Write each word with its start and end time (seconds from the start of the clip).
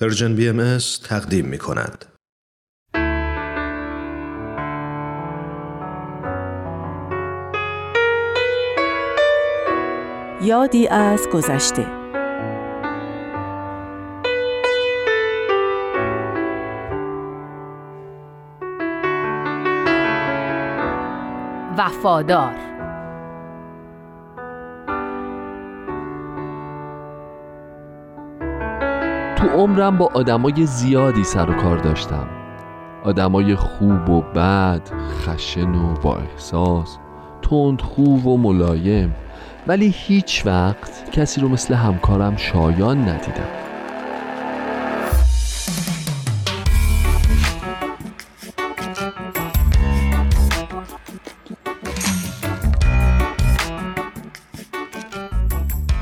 پرژن 0.00 0.34
بی 0.34 0.48
ام 0.48 0.78
تقدیم 1.04 1.46
می 1.46 1.58
کند. 1.58 2.04
یادی 10.42 10.88
از 10.88 11.28
گذشته 11.32 11.86
وفادار 21.78 22.67
تو 29.38 29.46
عمرم 29.46 29.98
با 29.98 30.10
آدمای 30.14 30.66
زیادی 30.66 31.24
سر 31.24 31.50
و 31.50 31.54
کار 31.54 31.78
داشتم. 31.78 32.28
آدمای 33.04 33.54
خوب 33.54 34.10
و 34.10 34.20
بد 34.20 34.90
خشن 35.10 35.74
و 35.74 35.94
با 35.94 36.16
احساس 36.16 36.98
تند 37.42 37.80
خوب 37.80 38.26
و 38.26 38.36
ملایم. 38.38 39.14
ولی 39.66 39.94
هیچ 39.96 40.42
وقت 40.46 41.10
کسی 41.10 41.40
رو 41.40 41.48
مثل 41.48 41.74
همکارم 41.74 42.36
شایان 42.36 43.08
ندیدم. 43.08 43.48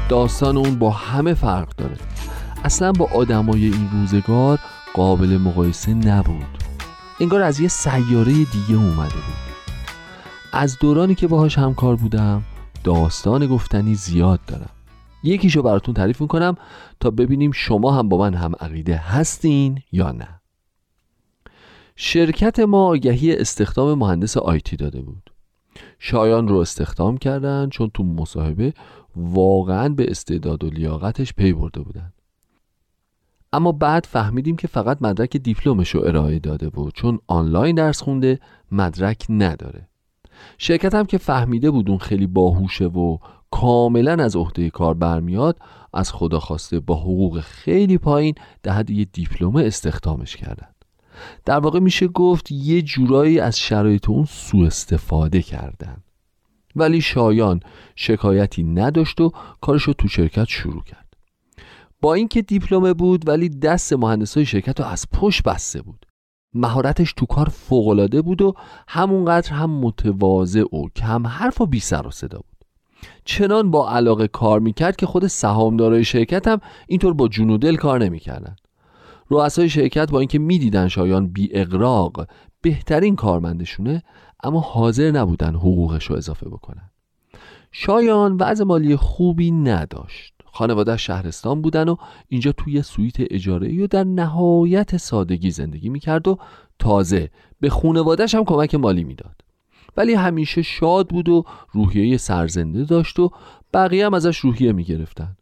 داستان 0.09 0.57
اون 0.57 0.79
با 0.79 0.91
همه 0.91 1.35
فرق 1.35 1.69
داره. 1.77 1.97
اصلا 2.67 2.93
با 2.93 3.09
آدمای 3.15 3.65
این 3.65 3.91
روزگار 3.93 4.59
قابل 4.95 5.39
مقایسه 5.39 5.95
نبود. 5.95 6.47
انگار 7.21 7.43
از 7.43 7.61
یه 7.61 7.69
سیاره 7.69 8.33
دیگه 8.33 8.75
اومده 8.75 9.15
بود. 9.15 9.65
از 10.53 10.79
دورانی 10.79 11.15
که 11.15 11.27
باهاش 11.27 11.59
همکار 11.59 11.97
بودم 11.97 12.43
داستان 12.85 13.47
گفتنی 13.47 13.95
زیاد 13.95 14.41
دارم. 14.47 14.71
یکیشو 15.23 15.63
براتون 15.63 15.95
تعریف 15.95 16.21
می‌کنم 16.21 16.57
تا 17.01 17.11
ببینیم 17.11 17.53
شما 17.53 17.93
هم 17.93 18.09
با 18.09 18.19
من 18.19 18.35
هم 18.35 18.53
عقیده 18.61 18.97
هستین 18.97 19.83
یا 19.93 20.13
نه. 20.13 20.29
شرکت 21.97 22.61
ما 22.61 22.87
آگهی 22.87 23.37
استخدام 23.37 23.99
مهندس 23.99 24.37
آیتی 24.37 24.77
داده 24.77 25.03
بود. 25.03 25.31
شایان 25.99 26.49
رو 26.49 26.57
استخدام 26.57 27.19
کردن 27.19 27.69
چون 27.69 27.91
تو 27.95 28.03
مصاحبه 28.03 28.75
واقعا 29.17 29.89
به 29.89 30.11
استعداد 30.11 30.65
و 30.65 30.71
لیاقتش 30.71 31.35
پی 31.35 31.53
برده 31.53 31.81
بودن. 31.81 32.13
اما 33.57 33.73
بعد 33.73 34.07
فهمیدیم 34.07 34.57
که 34.57 34.69
فقط 34.69 34.99
مدرک 35.01 35.37
دیپلمش 35.37 35.91
رو 35.91 36.05
ارائه 36.05 36.39
داده 36.39 36.69
بود 36.69 36.95
چون 36.95 37.19
آنلاین 37.27 37.75
درس 37.75 38.03
خونده 38.03 38.39
مدرک 38.73 39.27
نداره. 39.29 39.89
شرکت 40.59 40.95
هم 40.95 41.05
که 41.05 41.19
فهمیده 41.19 41.71
بود 41.71 41.91
اون 41.91 41.99
خیلی 41.99 42.27
باهوشه 42.27 42.85
و 42.85 43.19
کاملا 43.51 44.25
از 44.25 44.37
عهده 44.37 44.71
کار 44.71 44.95
برمیاد 44.95 45.59
از 45.95 46.13
خدا 46.13 46.41
خواسته 46.41 46.81
با 46.81 46.95
حقوق 46.95 47.41
خیلی 47.41 47.99
پایین 47.99 48.35
در 48.63 48.73
حد 48.73 48.91
یه 48.91 49.05
دیپلم 49.05 49.57
استخدامش 49.57 50.37
کردن. 50.37 50.69
در 51.45 51.59
واقع 51.59 51.81
میشه 51.81 52.09
گفت 52.09 52.53
یه 52.53 52.83
جورایی 52.83 53.41
از 53.41 53.59
شرایط 53.59 54.09
اون 54.09 54.25
سوء 54.25 54.67
استفاده 54.67 55.43
کردن. 55.43 55.97
ولی 56.77 57.01
شایان 57.01 57.61
شکایتی 57.95 58.63
نداشت 58.63 59.21
و 59.21 59.33
کارشو 59.61 59.93
تو 59.93 60.09
شرکت 60.09 60.49
شروع 60.49 60.83
کرد. 60.83 61.06
با 62.01 62.15
اینکه 62.15 62.43
دیپلمه 62.43 62.95
بود 62.95 63.29
ولی 63.29 63.49
دست 63.49 63.93
مهندسای 63.93 64.45
شرکت 64.45 64.81
رو 64.81 64.87
از 64.87 65.05
پشت 65.13 65.43
بسته 65.43 65.83
بود. 65.83 66.07
مهارتش 66.55 67.13
تو 67.13 67.27
کار 67.27 67.49
فوقالعاده 67.49 68.23
بود 68.23 68.43
و 68.43 68.55
همونقدر 68.89 69.53
هم 69.53 69.71
متواضع 69.71 70.77
و 70.77 70.89
کم 70.97 71.27
حرف 71.27 71.61
و 71.61 71.67
بی 71.67 71.81
سر 71.81 72.07
و 72.07 72.11
صدا 72.11 72.39
بود. 72.39 72.57
چنان 73.25 73.71
با 73.71 73.91
علاقه 73.91 74.29
کار 74.29 74.61
می‌کرد 74.61 74.97
که 74.97 75.07
خود 75.07 75.27
سهامدارای 75.27 76.05
شرکت 76.05 76.49
هم 76.49 76.61
اینطور 76.89 77.15
با 77.15 77.29
جون 77.29 77.51
و 77.51 77.59
دل 77.59 77.77
کار 77.77 78.01
نمی‌کردن. 78.05 78.57
رؤسای 79.31 79.69
شرکت 79.69 80.11
با 80.11 80.19
اینکه 80.19 80.39
می‌دیدن 80.39 80.89
شایان 80.89 81.27
بی 81.27 81.49
اقراق 81.53 82.27
بهترین 82.61 83.17
کارمندشونه 83.17 84.03
اما 84.45 84.61
حاضر 84.61 85.11
نبودن 85.11 85.55
حقوقش 85.55 86.05
رو 86.05 86.17
اضافه 86.17 86.49
بکنن. 86.49 86.91
شایان 87.73 88.37
وضع 88.37 88.65
مالی 88.65 88.97
خوبی 88.97 89.51
نداشت. 89.51 90.36
خانواده 90.57 90.97
شهرستان 90.97 91.63
بودن 91.63 91.89
و 91.89 91.97
اینجا 92.29 92.53
توی 92.53 92.83
سویت 92.83 93.17
اجاره 93.19 93.85
و 93.85 93.87
در 93.87 94.05
نهایت 94.05 94.97
سادگی 94.97 95.51
زندگی 95.51 95.89
می‌کرد 95.89 96.29
و 96.29 96.39
تازه 96.79 97.31
به 97.61 97.71
خونوادش 97.71 98.35
هم 98.35 98.45
کمک 98.45 98.75
مالی 98.75 99.05
می‌داد. 99.05 99.41
ولی 99.97 100.15
همیشه 100.15 100.63
شاد 100.63 101.09
بود 101.09 101.29
و 101.29 101.45
روحیه 101.73 102.17
سرزنده 102.17 102.85
داشت 102.85 103.19
و 103.19 103.31
بقیه 103.75 104.07
هم 104.07 104.15
ازش 104.15 104.39
روحیه 104.39 104.73
می‌گرفتن. 104.73 105.37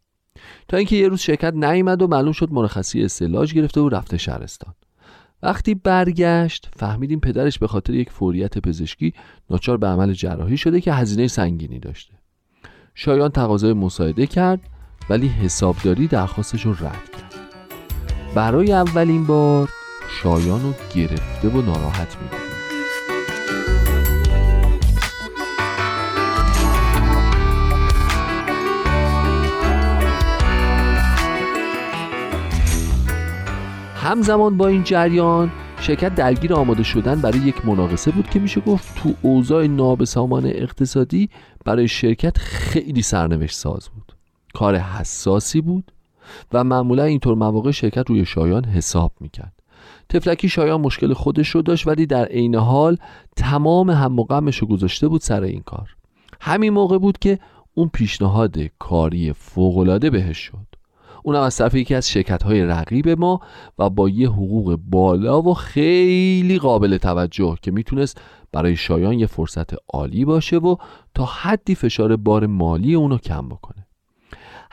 تا 0.67 0.77
اینکه 0.77 0.95
یه 0.95 1.07
روز 1.07 1.19
شرکت 1.19 1.53
نیامد 1.53 2.01
و 2.01 2.07
معلوم 2.07 2.31
شد 2.31 2.51
مرخصی 2.51 3.03
استلاج 3.03 3.53
گرفته 3.53 3.81
و 3.81 3.89
رفته 3.89 4.17
شهرستان. 4.17 4.73
وقتی 5.43 5.75
برگشت 5.75 6.69
فهمیدیم 6.75 7.19
پدرش 7.19 7.59
به 7.59 7.67
خاطر 7.67 7.93
یک 7.93 8.09
فوریت 8.09 8.57
پزشکی 8.57 9.13
ناچار 9.49 9.77
به 9.77 9.87
عمل 9.87 10.13
جراحی 10.13 10.57
شده 10.57 10.81
که 10.81 10.93
هزینه 10.93 11.27
سنگینی 11.27 11.79
داشته. 11.79 12.13
شایان 12.95 13.29
تقاضای 13.29 13.73
مساعده 13.73 14.27
کرد. 14.27 14.59
ولی 15.09 15.27
حسابداری 15.27 16.07
درخواستش 16.07 16.65
رو 16.65 16.71
رد 16.71 16.81
کرد. 16.81 17.35
برای 18.35 18.71
اولین 18.71 19.25
بار 19.25 19.69
شایان 20.09 20.61
رو 20.61 20.73
گرفته 20.95 21.49
و 21.49 21.61
ناراحت 21.61 22.17
می‌دید 22.21 22.45
همزمان 33.95 34.57
با 34.57 34.67
این 34.67 34.83
جریان 34.83 35.51
شرکت 35.79 36.15
درگیر 36.15 36.53
آماده 36.53 36.83
شدن 36.83 37.21
برای 37.21 37.39
یک 37.39 37.65
مناقصه 37.65 38.11
بود 38.11 38.29
که 38.29 38.39
میشه 38.39 38.61
گفت 38.61 38.95
تو 38.95 39.13
اوضاع 39.21 39.67
نابسامان 39.67 40.45
اقتصادی 40.45 41.29
برای 41.65 41.87
شرکت 41.87 42.37
خیلی 42.37 43.01
سرنوشت 43.01 43.55
ساز 43.55 43.89
بود. 43.89 44.14
کار 44.55 44.75
حساسی 44.77 45.61
بود 45.61 45.91
و 46.53 46.63
معمولا 46.63 47.03
اینطور 47.03 47.35
مواقع 47.35 47.71
شرکت 47.71 48.09
روی 48.09 48.25
شایان 48.25 48.65
حساب 48.65 49.11
می‌کرد. 49.19 49.53
تفلکی 50.09 50.49
شایان 50.49 50.81
مشکل 50.81 51.13
خودش 51.13 51.49
رو 51.49 51.61
داشت 51.61 51.87
ولی 51.87 52.05
در 52.05 52.25
عین 52.25 52.55
حال 52.55 52.97
تمام 53.35 53.89
هم 53.89 54.19
و 54.19 54.23
غمش 54.23 54.57
رو 54.57 54.67
گذاشته 54.67 55.07
بود 55.07 55.21
سر 55.21 55.43
این 55.43 55.61
کار. 55.61 55.95
همین 56.41 56.73
موقع 56.73 56.97
بود 56.97 57.19
که 57.19 57.39
اون 57.73 57.89
پیشنهاد 57.93 58.57
کاری 58.79 59.33
فوقالعاده 59.33 60.09
بهش 60.09 60.37
شد. 60.37 60.67
اونم 61.23 61.41
از 61.41 61.57
طرف 61.57 61.75
یکی 61.75 61.95
از 61.95 62.09
شرکت 62.09 62.43
های 62.43 62.61
رقیب 62.61 63.09
ما 63.09 63.39
و 63.79 63.89
با 63.89 64.09
یه 64.09 64.29
حقوق 64.29 64.79
بالا 64.89 65.41
و 65.41 65.53
خیلی 65.53 66.59
قابل 66.59 66.97
توجه 66.97 67.55
که 67.61 67.71
می‌تونست 67.71 68.21
برای 68.51 68.75
شایان 68.75 69.19
یه 69.19 69.25
فرصت 69.25 69.69
عالی 69.93 70.25
باشه 70.25 70.57
و 70.57 70.75
تا 71.15 71.25
حدی 71.25 71.75
فشار 71.75 72.15
بار 72.15 72.45
مالی 72.45 72.95
اونو 72.95 73.17
کم 73.17 73.49
بکنه. 73.49 73.84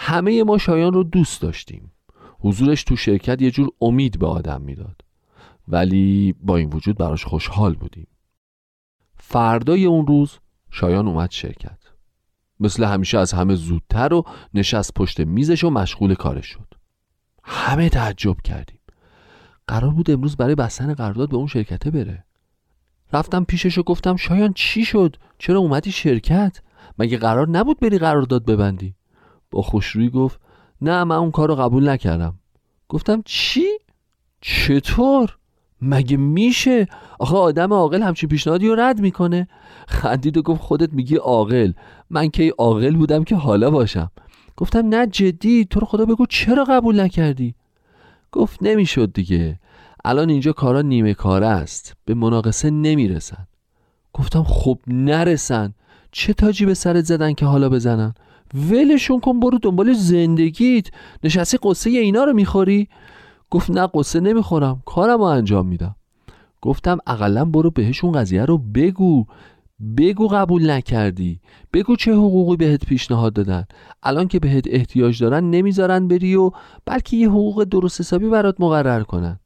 همه 0.05 0.45
ما 0.45 0.59
شایان 0.59 0.93
رو 0.93 1.05
دوست 1.05 1.43
داشتیم. 1.43 1.93
حضورش 2.41 2.85
تو 2.85 2.97
شرکت 2.97 3.43
یه 3.43 3.51
جور 3.51 3.69
امید 3.81 4.19
به 4.19 4.27
آدم 4.27 4.63
می‌داد. 4.63 5.01
ولی 5.69 6.35
با 6.41 6.57
این 6.57 6.71
وجود 6.71 6.99
براش 6.99 7.25
خوشحال 7.25 7.75
بودیم. 7.75 8.07
فردای 9.17 9.85
اون 9.85 10.07
روز 10.07 10.39
شایان 10.71 11.09
اومد 11.09 11.31
شرکت. 11.31 11.79
مثل 12.61 12.85
همیشه 12.85 13.19
از 13.19 13.33
همه 13.33 13.55
زودتر 13.55 14.15
و 14.15 14.25
نشست 14.55 14.95
پشت 14.95 15.21
میزش 15.21 15.65
و 15.65 15.71
مشغول 15.71 16.15
کارش 16.15 16.47
شد. 16.47 16.75
همه 17.45 17.89
تعجب 17.89 18.37
کردیم. 18.45 18.81
قرار 19.67 19.91
بود 19.91 20.11
امروز 20.11 20.37
برای 20.37 20.55
بستن 20.55 20.95
قرارداد 20.95 21.31
به 21.31 21.37
اون 21.37 21.47
شرکته 21.47 21.91
بره. 21.91 22.25
رفتم 23.13 23.45
پیشش 23.45 23.79
و 23.79 23.83
گفتم 23.83 24.17
شایان 24.17 24.53
چی 24.53 24.85
شد؟ 24.85 25.17
چرا 25.39 25.59
اومدی 25.59 25.93
شرکت؟ 25.93 26.61
مگه 26.99 27.19
قرار 27.19 27.49
نبود 27.49 27.81
بری 27.81 27.99
قرارداد 27.99 28.45
ببندی؟ 28.45 28.95
با 29.53 29.63
خوشرویی 29.63 30.11
گفت 30.11 30.41
نه 30.81 31.05
من 31.05 31.17
اون 31.17 31.31
کار 31.31 31.49
رو 31.49 31.55
قبول 31.55 31.89
نکردم. 31.89 32.35
گفتم 32.89 33.23
چی؟ 33.25 33.67
چطور؟ 34.41 35.37
مگه 35.83 36.17
میشه؟ 36.17 36.87
آخه 37.19 37.37
آدم 37.37 37.73
عاقل 37.73 38.03
همچین 38.03 38.29
پیشنهادی 38.29 38.69
رو 38.69 38.75
رد 38.75 39.01
می‌کنه. 39.01 39.49
خندید 39.89 40.37
و 40.37 40.43
گفت 40.43 40.61
خودت 40.61 40.93
میگی 40.93 41.17
عاقل. 41.17 41.73
من 42.11 42.29
کی 42.29 42.49
عاقل 42.49 42.97
بودم 42.97 43.25
که 43.25 43.37
حالا 43.37 43.71
باشم. 43.71 44.11
گفتم 44.57 44.89
نه 44.89 45.07
جدی 45.07 45.65
تو 45.65 45.81
رو 45.81 45.87
خدا 45.87 46.05
بگو 46.05 46.27
چرا 46.27 46.65
قبول 46.65 47.01
نکردی؟ 47.01 47.55
گفت 48.33 48.63
نمی‌شد 48.63 49.13
دیگه. 49.13 49.61
الان 50.05 50.31
اینجا 50.31 50.53
کارا 50.53 50.83
نیمه 50.83 51.15
کاره 51.15 51.47
است. 51.47 51.97
به 52.05 52.15
مناقصه 52.15 52.71
نمی‌رسن. 52.71 53.47
گفتم 54.13 54.45
خب 54.45 54.79
نرسن. 54.87 55.75
چه 56.13 56.33
تاجی 56.33 56.67
به 56.67 56.75
سرت 56.75 57.05
زدن 57.05 57.33
که 57.33 57.47
حالا 57.47 57.69
بزنن؟ 57.69 58.15
ولشون 58.55 59.21
کن 59.21 59.41
برو 59.41 59.59
دنبال 59.59 59.93
زندگیت. 59.93 60.89
نشستی 61.25 61.59
قصه 61.63 61.91
اینا 61.91 62.25
رو 62.25 62.33
می‌خوری؟ 62.33 62.89
گفت 63.51 63.71
نه 63.71 63.89
قصه 63.95 64.21
نمی‌خورم. 64.21 64.83
کارم 64.87 65.19
رو 65.19 65.25
انجام 65.25 65.67
میدم. 65.67 65.97
گفتم 66.61 66.99
اقلا 67.07 67.45
برو 67.45 67.71
بهشون 67.71 68.13
قضیه 68.13 68.45
رو 68.45 68.59
بگو. 68.59 69.25
بگو 69.97 70.29
قبول 70.29 70.71
نکردی. 70.71 71.41
بگو 71.73 71.97
چه 71.97 72.13
حقوقی 72.13 72.57
بهت 72.57 72.87
پیشنهاد 72.87 73.33
دادن. 73.33 73.65
الان 74.03 74.29
که 74.29 74.39
بهت 74.39 74.65
احتیاج 74.67 75.23
دارن 75.23 75.51
نمی‌ذارن 75.51 76.09
بری 76.09 76.35
و 76.35 76.51
بلکه 76.85 77.17
یه 77.17 77.29
حقوق 77.29 77.65
درست 77.65 78.01
حسابی 78.01 78.29
برات 78.29 78.61
مقرر 78.61 79.03
کنن. 79.03 79.41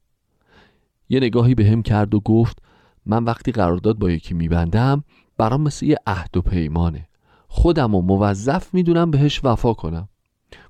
یه 1.09 1.19
نگاهی 1.19 1.55
به 1.55 1.65
هم 1.65 1.81
کرد 1.81 2.15
و 2.15 2.19
گفت 2.19 2.59
من 3.05 3.23
وقتی 3.23 3.51
قرارداد 3.51 3.99
با 3.99 4.11
یکی 4.11 4.33
میبندم 4.33 5.03
برام 5.37 5.61
مثل 5.61 5.85
یه 5.85 5.97
عهد 6.07 6.37
و 6.37 6.41
پیمانه. 6.41 7.06
خودم 7.47 7.95
و 7.95 8.01
موظف 8.01 8.73
می‌دونم 8.73 9.11
بهش 9.11 9.41
وفا 9.43 9.73
کنم. 9.73 10.09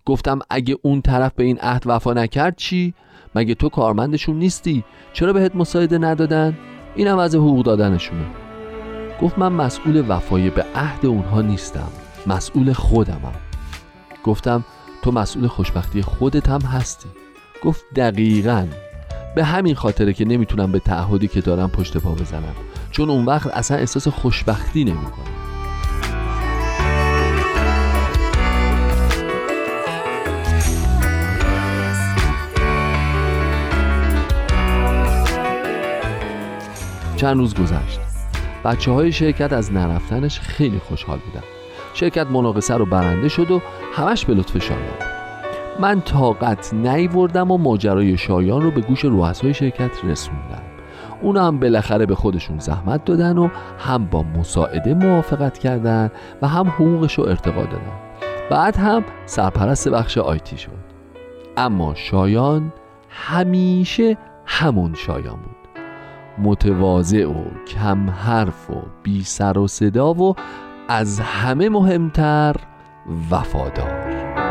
گفتم 0.05 0.39
اگه 0.49 0.77
اون 0.81 1.01
طرف 1.01 1.33
به 1.33 1.43
این 1.43 1.59
عهد 1.59 1.83
وفا 1.85 2.13
نکرد 2.13 2.55
چی؟ 2.57 2.93
مگه 3.35 3.55
تو 3.55 3.69
کارمندشون 3.69 4.39
نیستی؟ 4.39 4.83
چرا 5.13 5.33
بهت 5.33 5.55
مساعده 5.55 5.97
ندادن؟ 5.97 6.57
اینم 6.95 7.17
از 7.17 7.35
حقوق 7.35 7.65
دادنشونه. 7.65 8.25
گفت 9.21 9.39
من 9.39 9.51
مسئول 9.51 10.05
وفای 10.07 10.49
به 10.49 10.65
عهد 10.75 11.05
اونها 11.05 11.41
نیستم. 11.41 11.89
مسئول 12.27 12.73
خودمم. 12.73 13.35
گفتم 14.23 14.65
تو 15.01 15.11
مسئول 15.11 15.47
خوشبختی 15.47 16.01
خودت 16.01 16.49
هم 16.49 16.61
هستی. 16.61 17.09
گفت 17.63 17.85
دقیقا. 17.95 18.67
به 19.35 19.43
همین 19.43 19.75
خاطره 19.75 20.13
که 20.13 20.25
نمی‌تونم 20.25 20.71
به 20.71 20.79
تعهدی 20.79 21.27
که 21.27 21.41
دارم 21.41 21.69
پشت 21.69 21.97
پا 21.97 22.11
بزنم. 22.11 22.55
چون 22.91 23.09
اون 23.09 23.25
وقت 23.25 23.47
اصلا 23.47 23.77
احساس 23.77 24.07
خوشبختی 24.07 24.83
نمی‌کنم. 24.83 25.36
چند 37.17 37.37
روز 37.37 37.55
گذشت. 37.55 37.99
بچه 38.65 38.91
های 38.91 39.11
شرکت 39.11 39.53
از 39.53 39.73
نرفتنش 39.73 40.39
خیلی 40.39 40.79
خوشحال 40.79 41.17
بودن. 41.17 41.43
شرکت 41.93 42.27
مناقصه 42.27 42.73
رو 42.73 42.85
برنده 42.85 43.27
شد 43.27 43.51
و 43.51 43.61
همش 43.93 44.25
به 44.25 44.33
لطف 44.33 44.57
شایان 44.57 45.17
من 45.79 46.01
طاقت 46.01 46.73
نیوردم 46.73 47.51
و 47.51 47.57
ماجرای 47.57 48.17
شایان 48.17 48.61
رو 48.61 48.71
به 48.71 48.81
گوش 48.81 49.05
رؤسای 49.05 49.53
شرکت 49.53 49.91
رسوندم. 50.03 50.61
اونا 51.21 51.47
هم 51.47 51.59
بالاخره 51.59 52.05
به 52.05 52.15
خودشون 52.15 52.59
زحمت 52.59 53.05
دادن 53.05 53.37
و 53.37 53.49
هم 53.79 54.05
با 54.05 54.23
مساعده 54.23 54.93
موافقت 54.93 55.57
کردن 55.57 56.11
و 56.41 56.47
هم 56.47 56.67
حقوقش 56.67 57.13
رو 57.13 57.23
ارتقا 57.27 57.63
دادن. 57.63 57.99
بعد 58.49 58.75
هم 58.75 59.03
سرپرست 59.25 59.89
بخش 59.89 60.17
آیتی 60.17 60.57
شد. 60.57 60.71
اما 61.57 61.95
شایان 61.95 62.73
همیشه 63.09 64.17
همون 64.45 64.93
شایان 64.93 65.35
بود. 65.35 65.66
متواضع 66.39 67.25
و 67.25 67.43
کم 67.67 68.09
حرف 68.09 68.69
و 68.69 68.73
بی 69.03 69.23
سر 69.23 69.57
و 69.57 69.67
صدا 69.67 70.13
و 70.13 70.35
از 70.87 71.19
همه 71.19 71.69
مهمتر 71.69 72.55
وفادار. 73.31 74.46